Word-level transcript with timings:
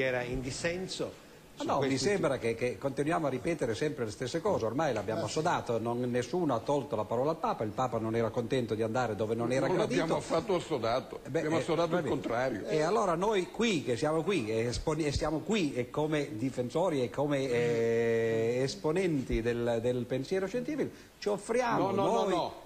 era 0.00 0.22
in 0.22 0.40
dissenso. 0.40 1.20
Ah, 1.58 1.64
no, 1.64 1.80
mi 1.80 1.98
sembra 1.98 2.38
che, 2.38 2.54
che, 2.54 2.78
continuiamo 2.78 3.26
a 3.26 3.30
ripetere 3.30 3.74
sempre 3.74 4.06
le 4.06 4.10
stesse 4.10 4.40
cose, 4.40 4.64
ormai 4.64 4.92
l'abbiamo 4.92 5.24
assodato, 5.24 5.78
non, 5.78 6.00
nessuno 6.00 6.54
ha 6.54 6.58
tolto 6.60 6.96
la 6.96 7.04
parola 7.04 7.30
al 7.30 7.36
Papa, 7.36 7.62
il 7.62 7.70
Papa 7.70 7.98
non 7.98 8.16
era 8.16 8.30
contento 8.30 8.74
di 8.74 8.82
andare 8.82 9.14
dove 9.14 9.34
non 9.34 9.52
era 9.52 9.66
non 9.66 9.76
gradito. 9.76 10.00
Non 10.00 10.08
l'abbiamo 10.08 10.20
affatto 10.20 10.54
assodato, 10.56 11.20
Beh, 11.28 11.38
abbiamo 11.38 11.58
assodato 11.58 11.96
eh, 11.96 12.00
il 12.00 12.06
contrario. 12.06 12.66
E 12.66 12.80
allora 12.80 13.14
noi 13.14 13.50
qui, 13.50 13.84
che 13.84 13.96
siamo 13.96 14.22
qui, 14.22 14.48
e 14.48 14.72
siamo 15.12 15.40
qui 15.40 15.74
e 15.74 15.90
come 15.90 16.36
difensori 16.36 17.02
e 17.02 17.10
come 17.10 17.48
eh, 17.48 18.60
esponenti 18.62 19.42
del, 19.42 19.78
del, 19.80 20.04
pensiero 20.04 20.46
scientifico, 20.46 20.90
ci 21.18 21.28
offriamo... 21.28 21.90
No, 21.90 22.02
no, 22.02 22.12
noi, 22.12 22.28
no, 22.30 22.36
no. 22.36 22.60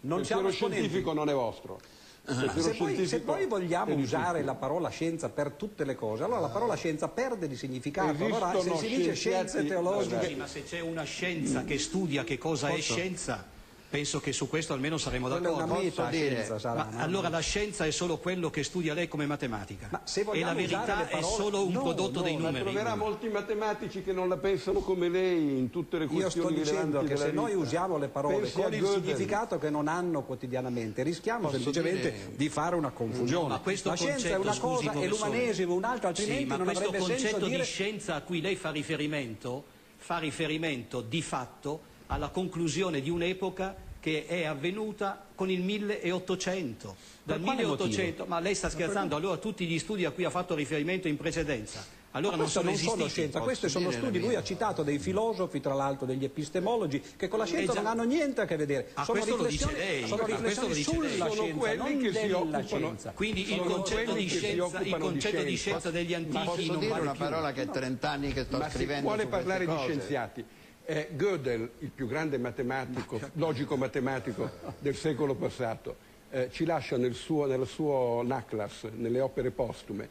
Non 0.00 0.20
il 0.20 0.26
siamo 0.26 0.50
scientifico 0.50 1.12
non 1.12 1.28
è 1.28 1.34
vostro. 1.34 1.80
Se 2.28 2.74
poi, 2.76 3.06
se 3.06 3.20
poi, 3.20 3.46
vogliamo 3.46 3.94
usare 3.94 4.42
la 4.42 4.54
parola 4.54 4.90
scienza 4.90 5.30
per 5.30 5.52
tutte 5.52 5.84
le 5.84 5.94
cose, 5.94 6.24
allora 6.24 6.40
la 6.40 6.48
parola 6.48 6.74
scienza 6.74 7.08
perde 7.08 7.48
di 7.48 7.56
significato. 7.56 8.12
Esistono 8.12 8.36
allora 8.36 8.60
se 8.60 8.76
si 8.76 8.96
dice 8.96 9.14
scienze 9.14 9.64
teologiche... 9.64 10.26
Sì, 10.26 10.34
ma 10.34 10.46
se 10.46 10.62
c'è 10.62 10.80
una 10.80 11.04
scienza 11.04 11.64
che 11.64 11.78
studia 11.78 12.24
che 12.24 12.36
cosa 12.36 12.68
Posso? 12.68 12.92
è 12.92 12.96
scienza 12.96 13.56
penso 13.88 14.20
che 14.20 14.32
su 14.32 14.48
questo 14.48 14.74
almeno 14.74 14.98
saremo 14.98 15.28
d'accordo. 15.28 16.58
Sarà, 16.58 16.88
no? 16.90 16.98
Allora 17.00 17.28
la 17.28 17.40
scienza 17.40 17.86
è 17.86 17.90
solo 17.90 18.18
quello 18.18 18.50
che 18.50 18.62
studia 18.62 18.92
lei 18.92 19.08
come 19.08 19.26
matematica 19.26 20.02
e 20.32 20.40
la 20.40 20.52
verità 20.52 20.82
parole... 20.82 21.08
è 21.10 21.22
solo 21.22 21.64
un 21.64 21.72
no, 21.72 21.82
prodotto 21.82 22.18
no, 22.18 22.24
dei 22.24 22.36
numeri. 22.36 22.64
troverà 22.64 22.94
molti 22.94 23.28
matematici 23.28 24.02
che 24.02 24.12
non 24.12 24.28
la 24.28 24.36
pensano 24.36 24.80
come 24.80 25.08
lei 25.08 25.58
in 25.58 25.70
tutte 25.70 25.98
le 25.98 26.06
questioni 26.06 26.56
Io 26.56 26.64
sto 26.64 26.72
dicendo 26.72 27.02
che 27.02 27.16
se 27.16 27.30
noi 27.30 27.54
usiamo 27.54 27.96
le 27.96 28.08
parole 28.08 28.36
Pensi 28.38 28.52
con 28.52 28.74
il 28.74 28.86
significato 28.86 29.58
che 29.58 29.70
non 29.70 29.88
hanno 29.88 30.22
quotidianamente 30.22 31.02
rischiamo 31.02 31.48
Posso 31.48 31.54
semplicemente 31.54 32.12
dire... 32.12 32.36
di 32.36 32.48
fare 32.48 32.74
una 32.76 32.90
confusione. 32.90 33.48
La 33.48 33.94
scienza 33.94 34.28
è 34.28 34.36
una 34.36 34.56
cosa 34.58 34.92
e 34.92 35.08
l'umanesimo 35.08 35.74
un'altra, 35.74 36.08
altrimenti 36.08 36.42
sì, 36.42 36.48
ma 36.48 36.56
non 36.56 36.68
avrebbe 36.68 36.98
senso 36.98 37.06
dire... 37.06 37.18
questo 37.18 37.38
concetto 37.38 37.56
di 37.56 37.64
scienza 37.64 38.14
a 38.14 38.20
cui 38.20 38.40
lei 38.40 38.56
fa 38.56 38.70
riferimento 38.70 39.76
fa 39.96 40.18
riferimento 40.18 41.00
di 41.00 41.20
fatto 41.22 41.87
alla 42.08 42.28
conclusione 42.28 43.00
di 43.00 43.10
un'epoca 43.10 43.74
che 44.00 44.26
è 44.26 44.44
avvenuta 44.44 45.24
con 45.34 45.50
il 45.50 45.60
1800. 45.62 46.96
Dal 47.22 47.40
1800, 47.40 48.24
ma 48.26 48.40
lei 48.40 48.54
sta 48.54 48.70
scherzando, 48.70 49.16
allora 49.16 49.36
tutti 49.36 49.66
gli 49.66 49.78
studi 49.78 50.04
a 50.04 50.10
cui 50.10 50.24
ha 50.24 50.30
fatto 50.30 50.54
riferimento 50.54 51.08
in 51.08 51.16
precedenza. 51.16 51.96
Allora 52.12 52.36
ma 52.36 52.42
non 52.42 52.50
sono 52.50 52.70
non 52.70 52.78
sono 52.78 53.06
scienza, 53.06 53.38
questi 53.40 53.68
sono 53.68 53.90
studi, 53.90 54.18
lui 54.18 54.34
ha 54.34 54.42
citato 54.42 54.82
dei 54.82 54.98
filosofi, 54.98 55.60
tra 55.60 55.74
l'altro 55.74 56.06
degli 56.06 56.24
epistemologi, 56.24 57.02
che 57.16 57.28
con 57.28 57.38
la 57.38 57.44
scienza 57.44 57.74
non 57.74 57.86
hanno 57.86 58.04
niente 58.04 58.40
a 58.40 58.44
che 58.46 58.56
vedere. 58.56 58.88
Ah, 58.94 59.04
sono 59.04 59.18
questo 59.20 59.36
lo 59.36 59.46
dice 59.46 59.66
riflessioni, 59.66 59.86
lei. 60.00 60.08
sono 60.08 60.24
riflessioni 60.24 60.42
questo 60.42 60.66
lo 60.66 60.74
dice 60.74 60.90
sulla 60.90 61.04
lei. 61.04 61.18
Sono 61.18 61.32
scienza, 61.34 61.58
quelli 61.58 61.76
non 61.76 61.98
che 61.98 62.12
si 62.12 62.20
della 62.26 62.38
occupano- 62.38 62.66
scienza. 62.66 63.10
Quindi 63.12 63.52
il 63.52 63.60
concetto, 63.60 64.12
di 64.14 64.28
si 64.28 64.38
scienza, 64.38 64.80
il 64.80 64.96
concetto 64.96 65.42
di 65.42 65.56
scienza. 65.56 65.90
degli 65.90 66.14
antichi 66.14 66.44
Posso 66.44 66.66
non 66.72 66.78
dire 66.78 66.88
vale 66.90 67.02
una 67.02 67.10
più. 67.10 67.20
parola 67.20 67.52
che 67.52 67.62
è 67.62 67.68
30 67.68 68.10
anni 68.10 68.32
che 68.32 68.44
sto 68.44 68.56
Ma 68.56 68.64
si 68.70 68.74
scrivendo 68.76 69.02
vuole 69.06 69.22
su 69.22 69.28
parlare 69.28 69.66
di 69.66 69.76
scienziati. 69.76 70.44
Eh, 70.90 71.10
Gödel, 71.16 71.68
il 71.80 71.90
più 71.90 72.06
grande 72.06 72.38
matematico, 72.38 73.20
logico 73.34 73.76
matematico 73.76 74.48
del 74.78 74.96
secolo 74.96 75.34
passato, 75.34 75.96
eh, 76.30 76.48
ci 76.50 76.64
lascia 76.64 76.96
nel 76.96 77.12
suo, 77.12 77.44
nel 77.44 77.66
suo 77.66 78.22
Naklas, 78.24 78.84
nelle 78.94 79.20
opere 79.20 79.50
postume, 79.50 80.08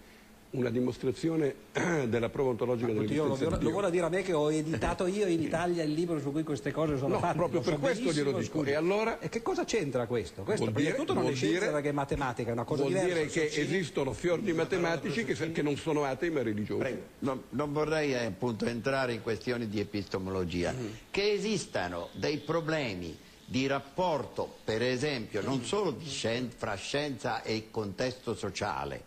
una 0.52 0.70
dimostrazione 0.70 1.54
della 2.08 2.30
prova 2.30 2.52
ontologica 2.52 2.88
lo, 2.88 2.94
dell'esistenza 2.94 3.44
lo 3.50 3.58
di 3.58 3.64
Dio. 3.64 3.72
vuole 3.72 3.92
dire 3.92 4.06
a 4.06 4.10
me 4.10 4.22
che 4.22 4.34
ho 4.34 4.50
editato 4.52 5.06
io 5.08 5.28
in 5.28 5.42
Italia 5.42 5.84
il 5.84 5.92
libro 5.92 6.20
su 6.20 6.32
cui 6.32 6.44
queste 6.44 6.72
cose 6.72 6.98
sono 6.98 7.16
No, 7.16 7.20
fatte. 7.20 7.36
proprio 7.36 7.60
lo 7.60 7.66
per 7.66 7.74
so 7.76 7.80
questo 7.80 8.12
glielo 8.12 8.32
dico. 8.32 8.44
scusi. 8.60 8.70
E 8.70 8.76
allora- 8.76 9.20
E 9.20 9.30
che 9.30 9.42
cosa 9.42 9.66
c'entra 9.66 10.06
questo? 10.08 10.44
Questo 10.44 10.64
Vuol 10.64 10.74
prima 10.74 10.90
di 10.90 10.96
dire- 10.96 10.98
tutto 10.98 11.14
non 11.14 11.24
è 11.24 11.26
vuol 11.26 11.36
scienza 11.38 11.60
dire- 11.60 11.72
perché 11.72 11.90
è 11.90 11.92
matematica, 11.92 12.50
è 12.50 12.54
una 12.54 12.64
cosa 12.64 12.82
Vuol 12.84 12.94
diversa. 12.94 13.14
dire 13.14 13.26
che 13.28 13.50
Sono- 13.50 13.66
esistono 13.66 14.14
fior 14.14 14.40
di 14.40 14.54
matematici 14.54 15.26
che, 15.26 15.52
che 15.52 15.62
non 15.62 15.76
sono 15.76 16.04
atei 16.06 16.30
ma 16.30 16.42
religiosi. 16.42 16.98
Non, 17.20 17.44
non 17.50 17.74
vorrei 17.74 18.14
eh, 18.14 18.26
appunto 18.26 18.66
entrare 18.66 19.14
in 19.14 19.22
questioni 19.22 19.68
di 19.68 19.80
epistemologia, 19.82 20.74
che 21.12 21.32
esistano 21.32 22.10
dei 22.14 22.38
problemi 22.38 23.18
di 23.50 23.66
rapporto, 23.68 24.58
per 24.64 24.82
esempio, 24.82 25.42
non 25.42 25.64
solo 25.64 25.92
di 25.92 26.06
scien- 26.08 26.50
fra 26.56 26.76
scienza 26.76 27.42
e 27.44 27.68
contesto 27.72 28.36
sociale, 28.36 29.04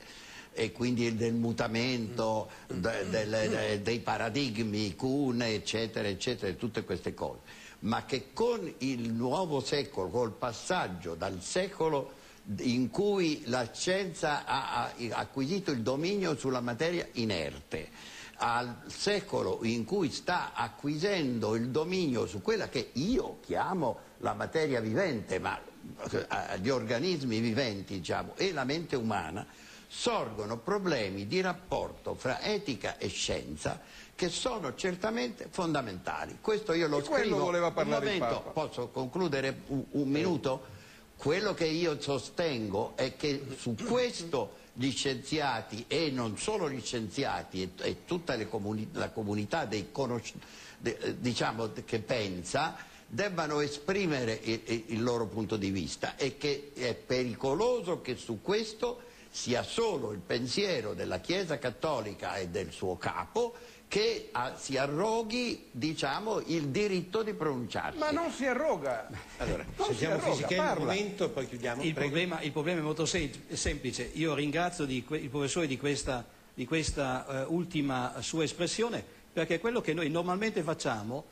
e 0.53 0.73
quindi 0.73 1.15
del 1.17 1.35
mutamento, 1.35 2.51
de- 2.67 3.09
del- 3.09 3.49
de- 3.51 3.83
dei 3.83 4.01
paradigmi, 4.01 4.95
cune, 4.97 5.55
eccetera, 5.55 6.09
eccetera, 6.09 6.53
tutte 6.55 6.85
queste 6.85 7.15
cose, 7.15 7.41
ma 7.81 8.05
che 8.05 8.33
con 8.33 8.73
il 8.79 9.13
nuovo 9.13 9.61
secolo, 9.61 10.09
col 10.09 10.33
passaggio 10.33 11.15
dal 11.15 11.41
secolo 11.41 12.13
in 12.61 12.91
cui 12.91 13.43
la 13.47 13.71
scienza 13.73 14.45
ha, 14.45 14.83
ha 14.85 14.93
acquisito 15.13 15.71
il 15.71 15.83
dominio 15.83 16.37
sulla 16.37 16.61
materia 16.61 17.07
inerte, 17.13 17.89
al 18.43 18.83
secolo 18.87 19.61
in 19.63 19.85
cui 19.85 20.11
sta 20.11 20.53
acquisendo 20.55 21.55
il 21.55 21.69
dominio 21.69 22.27
su 22.27 22.41
quella 22.41 22.69
che 22.69 22.91
io 22.95 23.39
chiamo 23.45 23.99
la 24.19 24.33
materia 24.33 24.81
vivente, 24.81 25.39
ma 25.39 25.61
eh, 26.11 26.27
gli 26.61 26.71
organismi 26.71 27.39
viventi, 27.41 27.95
diciamo, 27.99 28.35
e 28.37 28.53
la 28.53 28.65
mente 28.65 28.97
umana, 28.97 29.47
sorgono 29.93 30.57
problemi 30.59 31.27
di 31.27 31.41
rapporto 31.41 32.15
fra 32.15 32.41
etica 32.43 32.97
e 32.97 33.09
scienza 33.09 33.81
che 34.15 34.29
sono 34.29 34.77
certamente 34.77 35.49
fondamentali. 35.51 36.39
Questo 36.41 36.73
io 36.75 36.87
lo 36.87 37.01
quello 37.01 37.17
scrivo. 37.23 37.39
voleva 37.39 37.67
Un 37.69 37.75
parlare 37.75 38.19
momento, 38.19 38.51
posso 38.53 38.89
concludere 38.89 39.63
un, 39.67 39.83
un 39.91 40.09
minuto? 40.09 40.79
Quello 41.17 41.55
che 41.55 41.67
io 41.67 42.01
sostengo 42.01 42.93
è 42.97 43.17
che 43.17 43.45
su 43.59 43.75
questo 43.75 44.59
gli 44.75 44.93
scienziati 44.93 45.85
e 45.89 46.11
non 46.11 46.39
solo 46.39 46.71
gli 46.71 46.81
scienziati 46.81 47.63
e, 47.63 47.71
e 47.89 48.05
tutta 48.05 48.37
le 48.37 48.49
comuni- 48.49 48.89
la 48.93 49.11
comunità 49.11 49.65
dei 49.65 49.89
conosc- 49.91 50.35
de- 50.79 50.99
eh, 50.99 51.19
diciamo, 51.21 51.69
che 51.85 51.99
pensa 51.99 52.77
debbano 53.09 53.59
esprimere 53.59 54.39
il- 54.45 54.85
il 54.87 55.03
loro 55.03 55.27
punto 55.27 55.57
di 55.57 55.71
vista 55.71 56.15
e 56.17 56.39
che 56.39 56.71
è 56.75 56.95
pericoloso 56.95 58.01
che 58.01 58.15
su 58.15 58.41
questo 58.41 59.03
sia 59.31 59.63
solo 59.63 60.13
il 60.13 60.19
pensiero 60.19 60.93
della 60.93 61.21
Chiesa 61.21 61.59
Cattolica 61.59 62.35
e 62.37 62.49
del 62.49 62.73
suo 62.73 62.97
capo 62.97 63.55
che 63.87 64.29
ah, 64.33 64.55
si 64.57 64.77
arroghi 64.77 65.67
diciamo, 65.71 66.41
il 66.47 66.69
diritto 66.69 67.23
di 67.25 67.33
pronunciarsi. 67.35 67.99
Ma 67.99 68.11
non 68.11 68.31
si 68.31 68.45
arroga. 68.47 69.09
Allora, 69.39 69.65
Non 69.77 69.95
si 69.95 70.05
arroga, 70.05 70.47
parla. 70.47 70.85
momento, 70.85 71.29
poi 71.31 71.49
chiudiamo. 71.49 71.83
Il 71.83 71.95
problema, 71.95 72.41
il 72.41 72.53
problema 72.53 72.79
è 72.79 72.83
molto 72.83 73.05
sem- 73.05 73.53
semplice. 73.53 74.09
Io 74.15 74.35
ringrazio 74.35 74.85
di 74.85 75.03
que- 75.05 75.19
il 75.19 75.29
professore 75.29 75.67
di 75.67 75.77
questa, 75.77 76.25
di 76.55 76.67
questa, 76.67 77.43
eh, 77.43 77.45
ultima 77.49 78.15
sua 78.21 78.45
espressione 78.45 79.05
perché 79.33 79.57
è 79.57 79.61
quello 79.61 79.81
che 79.81 79.93
noi 79.93 80.09
normalmente 80.09 80.63
facciamo 80.63 81.25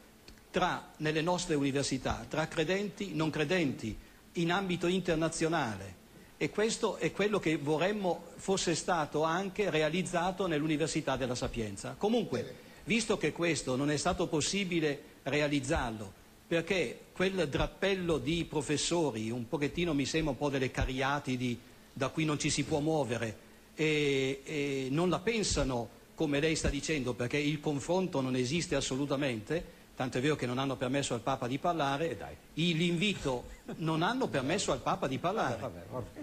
tra, 0.51 0.91
nelle 0.97 1.21
nostre 1.23 1.55
università, 1.55 2.25
tra 2.29 2.49
credenti 2.49 3.13
e 3.13 3.15
non 3.15 3.31
credenti, 3.31 3.97
in 4.33 4.51
ambito 4.51 4.87
internazionale. 4.89 5.98
E 6.41 6.50
questo 6.50 6.99
è 6.99 7.10
quello 7.10 7.41
che 7.41 7.56
vorremmo 7.56 8.26
fosse 8.37 8.76
stato 8.76 9.25
anche 9.25 9.71
realizzato 9.71 10.47
nell'Università 10.47 11.16
della 11.16 11.34
Sapienza. 11.34 11.97
Comunque, 11.99 12.54
visto 12.84 13.19
che 13.19 13.32
questo 13.32 13.75
non 13.75 13.91
è 13.91 13.97
stato 13.97 14.28
possibile 14.28 15.03
realizzarlo, 15.25 16.12
perché 16.47 17.06
quel 17.12 17.49
drappello 17.49 18.19
di 18.19 18.44
professori, 18.44 19.31
un 19.31 19.49
pochettino 19.49 19.93
mi 19.94 20.06
sembra 20.06 20.31
un 20.31 20.38
po' 20.38 20.49
delle 20.49 20.71
cariatidi 20.71 21.59
da 21.93 22.09
cui 22.10 22.25
non 22.25 22.38
ci 22.38 22.50
si 22.50 22.62
può 22.62 22.78
muovere, 22.78 23.37
e, 23.75 24.41
e 24.44 24.88
non 24.91 25.09
la 25.09 25.19
pensano 25.19 25.88
come 26.15 26.38
lei 26.38 26.55
sta 26.55 26.69
dicendo, 26.69 27.15
perché 27.15 27.37
il 27.37 27.59
confronto 27.59 28.20
non 28.20 28.37
esiste 28.37 28.76
assolutamente, 28.76 29.76
tanto 29.97 30.19
è 30.19 30.20
vero 30.20 30.37
che 30.37 30.47
non 30.47 30.59
hanno 30.59 30.76
permesso 30.76 31.15
al 31.15 31.20
Papa 31.20 31.49
di 31.49 31.59
parlare, 31.59 32.16
l'invito 32.55 33.56
non 33.77 34.03
hanno 34.03 34.29
permesso 34.29 34.73
al 34.73 34.81
Papa 34.81 35.06
di 35.06 35.19
parlare. 35.19 35.59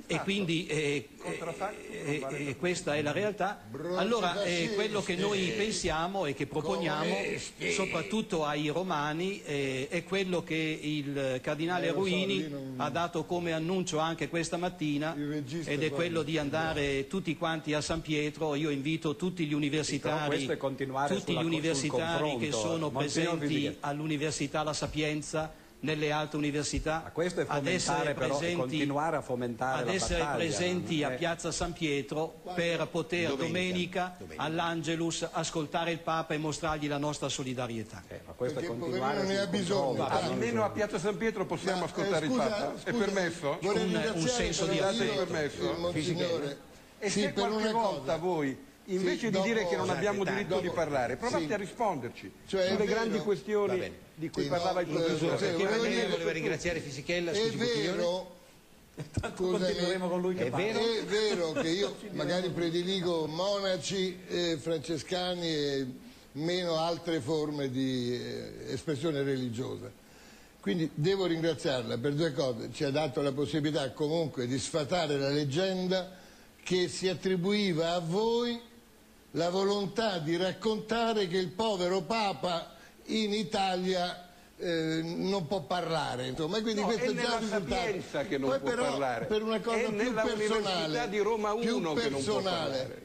E 0.08 0.20
quindi 0.22 0.66
eh, 0.68 1.10
eh, 1.24 1.40
eh, 2.06 2.26
eh, 2.30 2.56
questa 2.58 2.96
è 2.96 3.02
la 3.02 3.12
realtà. 3.12 3.66
Allora 3.96 4.44
eh, 4.44 4.72
quello 4.76 5.02
che 5.02 5.16
noi 5.16 5.54
pensiamo 5.56 6.26
e 6.26 6.34
che 6.34 6.48
proponiamo 6.48 7.16
soprattutto 7.72 8.46
ai 8.46 8.70
romani 8.70 9.42
eh, 9.44 9.88
è 9.90 10.04
quello 10.04 10.44
che 10.44 10.80
il 10.82 11.40
cardinale 11.42 11.92
Ruini 11.92 12.74
ha 12.78 12.90
dato 12.90 13.26
come 13.26 13.54
annuncio 13.54 13.98
anche 13.98 14.30
questa 14.30 14.58
mattina 14.58 15.16
ed 15.16 15.84
è 15.84 15.90
quello 15.92 16.24
di 16.24 16.38
andare 16.38 17.08
tutti 17.08 17.36
quanti 17.38 17.74
a 17.74 17.82
San 17.82 18.02
Pietro. 18.02 18.56
Io 18.56 18.70
invito 18.70 19.16
tutti 19.16 19.46
gli 19.46 19.54
universitari, 19.54 20.46
tutti 21.08 21.34
gli 21.34 21.44
universitari 21.44 22.38
che 22.38 22.52
sono 22.52 22.90
presenti 22.90 23.76
all'Università 23.82 24.64
La 24.64 24.74
Sapienza, 24.74 25.64
nelle 25.82 26.12
altre 26.12 26.38
università, 26.38 27.02
Ma 27.04 27.12
questo 27.12 27.42
è 27.42 27.46
ad 27.48 27.68
essere 27.68 27.80
fomentare 27.98 28.14
però, 28.16 28.38
presenti, 28.38 28.56
continuare 28.60 29.18
a 29.18 29.22
fomentare 29.22 29.82
ad 29.82 29.88
essere 29.90 30.26
presenti 30.34 31.04
a 31.04 31.12
Eh. 31.12 31.16
Piazza 31.16 31.52
San 31.52 31.74
Pietro 31.74 32.42
per 32.56 32.88
poter 32.88 33.36
domenica, 33.36 34.18
all'Angelus 34.38 35.28
ascoltare 35.32 35.92
il 35.92 36.00
Papa 36.00 36.34
e 36.34 36.38
mostrargli 36.38 36.88
la 36.88 36.98
nostra 36.98 37.30
solidarietà. 37.30 38.02
Eh, 38.08 38.22
ma 38.26 38.32
questo 38.34 38.58
è 38.60 38.62
Perché 38.62 38.76
il 38.76 38.82
continuare 38.82 39.16
poverino 39.20 39.40
ne 39.40 39.46
ha 39.46 39.48
bisogno. 39.48 40.08
tanto. 40.08 40.26
Almeno 40.32 40.64
a 40.64 40.70
Piazza 40.72 40.98
San 40.98 41.18
Pietro 41.18 41.46
possiamo 41.46 41.80
Ma, 41.80 41.86
ascoltare 41.86 42.26
eh, 42.26 42.30
il 42.30 42.34
scusa, 42.34 42.48
Papa? 42.48 42.74
È 42.84 42.92
scusa, 42.92 43.04
permesso? 43.06 43.58
Vorrei 43.62 43.84
Un- 43.94 44.12
un 44.16 44.28
senso 44.28 44.66
però 44.66 44.74
di 44.74 44.80
affetto. 44.80 45.26
Permesso? 45.26 45.72
il 45.72 45.78
Monsignore. 45.78 46.58
E 46.98 47.10
Sì, 47.10 47.20
se 47.22 47.30
per 47.30 47.48
qualche 47.48 47.68
una 47.68 47.72
volta 47.74 48.00
cosa. 48.14 48.18
voi 48.18 48.58
invece 48.86 49.28
Sì, 49.28 49.30
di 49.32 49.42
dire 49.42 49.68
che 49.68 49.76
non 49.76 49.90
abbiamo 49.90 50.24
dai, 50.24 50.36
diritto 50.36 50.60
di 50.60 50.66
dopo- 50.68 50.76
parlare, 50.76 51.16
provate 51.16 51.46
sì. 51.48 51.54
a 51.54 51.58
risponderci 51.58 52.32
Cioè, 52.48 52.66
è 52.66 52.72
sulle 52.74 52.86
grandi 52.86 53.18
questioni 53.20 53.92
di 54.14 54.30
cui 54.30 54.44
Sì, 54.44 54.50
parlava 54.50 54.82
no, 54.82 54.88
il 54.88 54.94
professore. 54.96 55.38
sì, 55.38 55.44
Perché 55.46 55.64
volevo 55.66 55.86
dire- 55.86 56.08
voleva 56.08 56.32
ringraziare 56.32 56.80
Fisichella 56.80 57.32
È 57.32 57.50
vero, 57.52 58.34
Continueremo 59.36 60.08
con 60.08 60.22
lui 60.22 60.36
che 60.36 60.46
È 60.46 60.50
vero? 60.52 60.80
è 60.80 61.04
vero 61.04 61.52
che 61.54 61.68
io 61.70 61.96
magari 62.12 62.50
prediligo 62.50 63.26
monaci, 63.28 64.20
eh, 64.28 64.58
francescani 64.58 65.48
e 65.48 65.86
meno 66.34 66.78
altre 66.78 67.20
forme 67.20 67.70
di 67.70 68.14
eh, 68.14 68.72
espressione 68.72 69.22
religiosa. 69.24 69.92
Quindi 70.62 70.90
devo 70.94 71.26
ringraziarla 71.26 71.98
per 71.98 72.14
due 72.14 72.32
cose. 72.34 72.70
Ci 72.72 72.84
ha 72.86 72.90
dato 72.90 73.22
la 73.22 73.32
possibilità 73.34 73.92
comunque 73.92 74.48
di 74.48 74.58
sfatare 74.58 75.18
la 75.18 75.30
leggenda 75.30 76.12
che 76.64 76.88
si 76.88 77.08
attribuiva 77.08 77.94
a 77.94 78.00
voi 78.00 78.60
la 79.36 79.50
volontà 79.50 80.18
di 80.20 80.38
raccontare 80.38 81.28
che 81.28 81.38
il 81.38 81.50
povero 81.50 82.02
Papa 82.02 82.74
in 83.08 83.34
Italia 83.34 84.30
eh, 84.58 85.02
non 85.04 85.46
può 85.48 85.62
parlare. 85.62 86.28
Insomma, 86.28 86.58
e 86.58 86.62
quindi 86.62 86.82
No, 86.82 86.88
questo 86.88 87.12
è 87.12 87.14
già 87.14 87.38
risultato. 87.38 87.70
Sapienza 87.70 88.24
che 88.24 88.38
non 88.38 88.50
Poi 88.50 88.60
può 88.60 88.70
però, 88.70 88.84
parlare. 88.84 89.26
Per 89.26 89.44
una 89.44 89.60
cosa 89.60 89.78
È 89.78 89.92
più 89.92 90.14
personale, 90.14 91.10
di 91.10 91.20
Roma 91.20 91.56
più 91.56 91.78
1 91.78 91.94
che 91.94 92.10
non 92.10 92.24
può 92.24 92.42
parlare. 92.42 93.04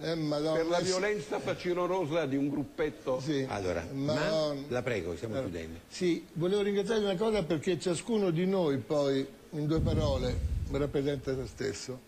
Eh, 0.00 0.14
per 0.14 0.66
la 0.68 0.78
violenza 0.80 1.40
facinorosa 1.40 2.24
di 2.24 2.36
un 2.36 2.48
gruppetto. 2.48 3.20
Sì. 3.20 3.44
Allora, 3.48 3.84
ma 3.92 4.54
la 4.68 4.82
prego, 4.82 5.16
stiamo 5.16 5.34
Allora, 5.34 5.50
chiudendo. 5.50 5.80
Sì, 5.88 6.24
volevo 6.34 6.62
ringraziarvi 6.62 7.04
una 7.04 7.16
cosa 7.16 7.42
perché 7.42 7.78
ciascuno 7.80 8.30
di 8.30 8.46
noi 8.46 8.78
poi, 8.78 9.26
in 9.50 9.66
due 9.66 9.80
parole, 9.80 10.38
rappresenta 10.70 11.34
se 11.34 11.46
stesso. 11.46 12.06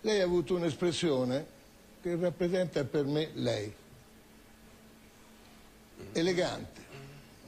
Lei 0.00 0.20
ha 0.20 0.24
avuto 0.24 0.56
un'espressione 0.56 1.56
che 2.00 2.16
rappresenta 2.16 2.84
per 2.84 3.04
me 3.04 3.30
lei. 3.34 3.72
Elegante, 6.12 6.80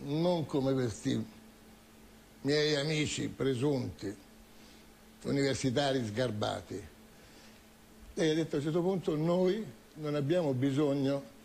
non 0.04 0.46
come 0.46 0.72
questi 0.72 1.24
miei 2.42 2.76
amici 2.76 3.28
presunti, 3.28 4.14
universitari 5.22 6.04
sgarbati. 6.04 6.88
Lei 8.14 8.30
ha 8.30 8.34
detto 8.34 8.56
a 8.56 8.58
un 8.58 8.64
certo 8.64 8.82
punto 8.82 9.16
noi 9.16 9.64
non 9.94 10.14
abbiamo 10.14 10.52
bisogno 10.52 11.38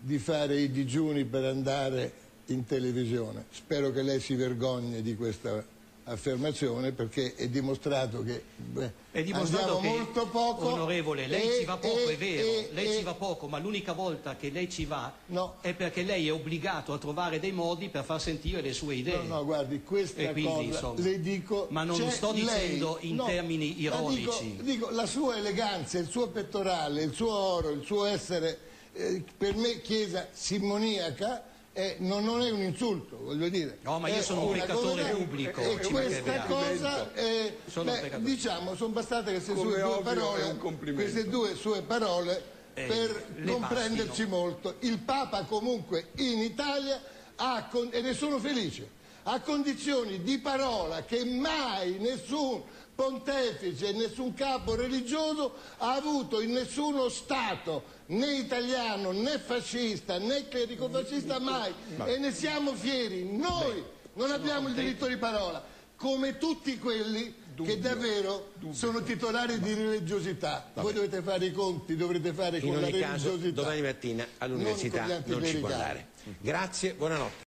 di 0.00 0.18
fare 0.18 0.60
i 0.60 0.70
digiuni 0.70 1.24
per 1.24 1.44
andare 1.44 2.12
in 2.46 2.64
televisione. 2.64 3.46
Spero 3.50 3.90
che 3.90 4.02
lei 4.02 4.20
si 4.20 4.34
vergogni 4.34 5.02
di 5.02 5.16
questa 5.16 5.64
affermazione 6.08 6.92
perché 6.92 7.34
è 7.34 7.48
dimostrato 7.48 8.22
che 8.22 8.42
beh, 8.56 8.92
È 9.12 9.22
dimostrato 9.22 9.78
che, 9.80 9.88
molto 9.88 10.26
poco. 10.28 10.66
onorevole, 10.68 11.26
lei 11.26 11.48
e- 11.48 11.58
ci 11.60 11.64
va 11.64 11.76
poco, 11.76 12.08
e- 12.08 12.12
è 12.12 12.16
vero, 12.16 12.46
e- 12.48 12.68
lei 12.72 12.96
ci 12.98 13.02
va 13.02 13.14
poco, 13.14 13.46
ma 13.48 13.58
l'unica 13.58 13.92
volta 13.92 14.36
che 14.36 14.50
lei 14.50 14.70
ci 14.70 14.84
va 14.84 15.12
No. 15.26 15.56
è 15.60 15.74
perché 15.74 16.02
lei 16.02 16.28
è 16.28 16.32
obbligato 16.32 16.92
a 16.92 16.98
trovare 16.98 17.38
dei 17.40 17.52
modi 17.52 17.88
per 17.88 18.04
far 18.04 18.20
sentire 18.20 18.60
le 18.60 18.72
sue 18.72 18.96
idee. 18.96 19.16
No, 19.22 19.34
no, 19.36 19.44
guardi, 19.44 19.82
questa 19.82 20.22
quindi, 20.32 20.42
cosa 20.42 20.62
insomma, 20.62 21.00
le 21.00 21.20
dico. 21.20 21.66
ma 21.70 21.84
non 21.84 22.10
sto 22.10 22.32
dicendo 22.32 22.98
lei- 23.00 23.10
in 23.10 23.14
no, 23.16 23.24
termini 23.26 23.80
ironici. 23.80 24.56
Dico, 24.56 24.62
dico, 24.62 24.90
la 24.90 25.06
sua 25.06 25.36
eleganza, 25.36 25.98
il 25.98 26.08
suo 26.08 26.28
pettorale, 26.28 27.02
il 27.02 27.12
suo 27.14 27.32
oro, 27.32 27.70
il 27.70 27.84
suo 27.84 28.04
essere, 28.04 28.58
eh, 28.94 29.22
per 29.36 29.54
me 29.56 29.80
chiesa 29.80 30.28
simmoniaca, 30.32 31.44
eh, 31.78 31.94
non, 32.00 32.24
non 32.24 32.42
è 32.42 32.50
un 32.50 32.60
insulto, 32.62 33.16
voglio 33.22 33.48
dire. 33.48 33.78
No, 33.82 34.00
ma 34.00 34.08
io 34.08 34.16
È 34.16 34.22
sono 34.22 34.46
un 34.48 34.52
peccatore 34.54 35.02
cosa- 35.02 35.14
pubblico, 35.14 35.60
E 35.60 35.78
ci 35.80 35.90
questa 35.92 36.40
cosa, 36.46 37.14
eh, 37.14 37.56
beh, 37.72 38.20
diciamo, 38.22 38.74
sono 38.74 38.92
bastate 38.92 39.30
queste 39.30 39.54
Come 39.54 39.70
sue 39.70 39.80
due 39.82 40.00
parole, 40.02 40.56
queste 40.94 41.28
due 41.28 41.54
sue 41.54 41.82
parole 41.82 42.42
Eh, 42.74 42.84
per 42.86 43.26
comprenderci 43.46 44.06
bastino. 44.06 44.28
molto. 44.28 44.74
Il 44.80 44.98
Papa 44.98 45.44
comunque 45.44 46.08
in 46.16 46.40
Italia 46.40 47.00
ha, 47.36 47.68
con- 47.70 47.90
e 47.92 48.00
ne 48.00 48.12
sono 48.12 48.40
felice, 48.40 48.88
ha 49.30 49.40
condizioni 49.40 50.22
di 50.22 50.38
parola 50.38 51.04
che 51.04 51.22
mai 51.24 51.98
nessun 51.98 52.62
pontefice, 52.94 53.92
nessun 53.92 54.32
capo 54.32 54.74
religioso 54.74 55.54
ha 55.78 55.92
avuto 55.92 56.40
in 56.40 56.52
nessuno 56.52 57.08
Stato, 57.10 57.84
né 58.06 58.38
italiano, 58.38 59.12
né 59.12 59.38
fascista, 59.38 60.18
né 60.18 60.48
clericofascista 60.48 61.38
mai. 61.38 61.72
E 62.06 62.18
ne 62.18 62.32
siamo 62.32 62.74
fieri. 62.74 63.36
Noi 63.36 63.84
non 64.14 64.30
abbiamo 64.30 64.68
il 64.68 64.74
diritto 64.74 65.06
di 65.06 65.16
parola, 65.18 65.62
come 65.94 66.38
tutti 66.38 66.78
quelli 66.78 67.34
che 67.62 67.78
davvero 67.78 68.52
sono 68.70 69.02
titolari 69.02 69.60
di 69.60 69.74
religiosità. 69.74 70.70
Voi 70.74 70.94
dovete 70.94 71.20
fare 71.20 71.44
i 71.44 71.52
conti, 71.52 71.96
dovrete 71.96 72.32
fare 72.32 72.58
In 72.58 72.72
con 72.72 72.80
la 72.80 72.90
caso, 72.90 73.28
religiosità. 73.28 73.60
domani 73.60 73.82
mattina 73.82 74.24
Non 74.24 74.32
all'università 74.38 75.04
gli 75.04 75.30
non, 75.30 75.44
ci 75.44 75.56
può 75.58 75.68
andare. 75.68 76.08
Grazie, 76.40 76.94
buonanotte. 76.94 77.46